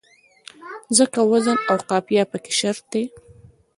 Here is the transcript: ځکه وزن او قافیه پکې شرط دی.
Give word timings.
ځکه 0.97 1.19
وزن 1.31 1.57
او 1.69 1.77
قافیه 1.89 2.23
پکې 2.31 2.53
شرط 2.59 2.83
دی. 2.93 3.03